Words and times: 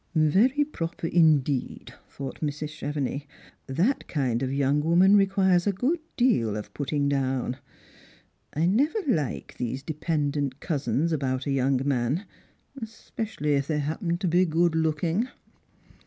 "Very 0.15 0.65
proper 0.65 1.05
indeed," 1.05 1.93
thought 2.09 2.39
Mrs. 2.41 2.69
Chevenix; 2.69 3.27
"that 3.67 4.07
kind 4.07 4.41
of 4.41 4.51
young 4.51 4.81
woman 4.81 5.15
requires 5.15 5.67
a 5.67 5.71
good 5.71 5.99
deal 6.17 6.57
of 6.57 6.73
putting 6.73 7.07
down. 7.07 7.57
I 8.55 8.65
never 8.65 8.97
like 9.07 9.57
the. 9.57 9.75
o 9.75 9.77
dependent 9.85 10.59
cousins 10.59 11.11
about 11.11 11.45
a 11.45 11.51
young 11.51 11.81
man— 11.87 12.25
especially 12.81 13.53
if 13.53 13.67
they 13.67 13.77
happen 13.77 14.17
to 14.17 14.27
be 14.27 14.43
good 14.43 14.73
looking." 14.73 15.29